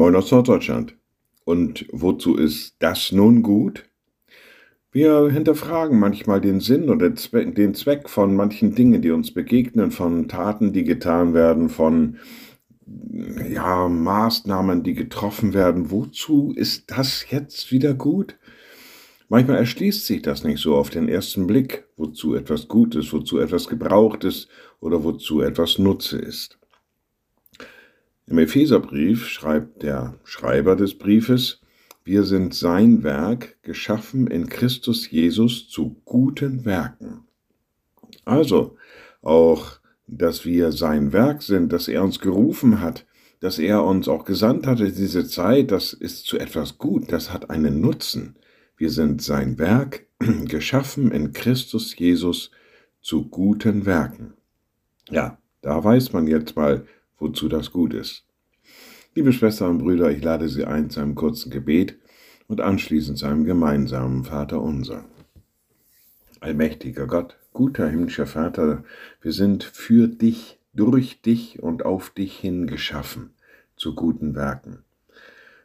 [0.00, 0.96] Moin aus Norddeutschland.
[1.44, 3.84] Und wozu ist das nun gut?
[4.92, 10.26] Wir hinterfragen manchmal den Sinn oder den Zweck von manchen Dingen, die uns begegnen, von
[10.26, 12.16] Taten, die getan werden, von
[13.52, 15.90] ja, Maßnahmen, die getroffen werden.
[15.90, 18.38] Wozu ist das jetzt wieder gut?
[19.28, 23.38] Manchmal erschließt sich das nicht so auf den ersten Blick, wozu etwas gut ist, wozu
[23.38, 24.48] etwas gebraucht ist
[24.80, 26.59] oder wozu etwas Nutze ist.
[28.30, 31.62] Im Epheserbrief schreibt der Schreiber des Briefes,
[32.04, 37.24] wir sind sein Werk, geschaffen in Christus Jesus zu guten Werken.
[38.24, 38.76] Also,
[39.20, 43.04] auch, dass wir sein Werk sind, dass er uns gerufen hat,
[43.40, 47.32] dass er uns auch gesandt hat in diese Zeit, das ist zu etwas gut, das
[47.32, 48.36] hat einen Nutzen.
[48.76, 50.06] Wir sind sein Werk,
[50.44, 52.52] geschaffen in Christus Jesus
[53.00, 54.34] zu guten Werken.
[55.10, 56.86] Ja, da weiß man jetzt mal,
[57.20, 58.24] wozu das gut ist.
[59.12, 61.98] Liebe Schwestern und Brüder, ich lade Sie ein zu einem kurzen Gebet
[62.46, 65.04] und anschließend zu einem gemeinsamen Vater unser.
[66.38, 68.84] Allmächtiger Gott, guter himmlischer Vater,
[69.20, 73.30] wir sind für dich, durch dich und auf dich hin geschaffen
[73.74, 74.84] zu guten Werken.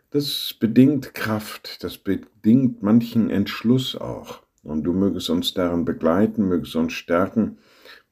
[0.10, 4.42] Das bedingt Kraft, das bedingt manchen Entschluss auch.
[4.64, 7.60] Und du mögest uns darin begleiten, mögest uns stärken,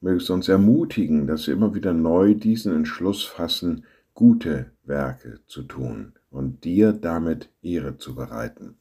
[0.00, 6.12] mögest uns ermutigen, dass wir immer wieder neu diesen Entschluss fassen, gute Werke zu tun
[6.30, 8.76] und dir damit Ehre zu bereiten.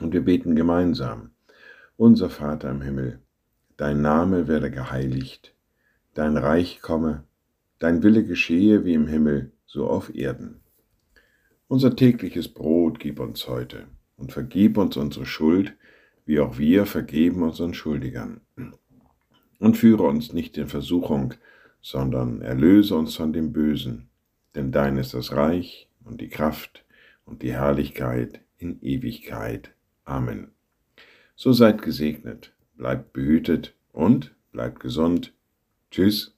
[0.00, 1.30] Und wir beten gemeinsam.
[1.96, 3.20] Unser Vater im Himmel,
[3.76, 5.54] dein Name werde geheiligt,
[6.14, 7.24] dein Reich komme,
[7.78, 10.60] dein Wille geschehe wie im Himmel, so auf Erden.
[11.68, 15.74] Unser tägliches Brot gib uns heute und vergib uns unsere Schuld,
[16.24, 18.40] wie auch wir vergeben unseren Schuldigern.
[19.58, 21.34] Und führe uns nicht in Versuchung,
[21.80, 24.10] sondern erlöse uns von dem Bösen
[24.56, 26.84] denn dein ist das Reich und die Kraft
[27.24, 29.72] und die Herrlichkeit in Ewigkeit.
[30.04, 30.50] Amen.
[31.36, 35.34] So seid gesegnet, bleibt behütet und bleibt gesund.
[35.90, 36.35] Tschüss.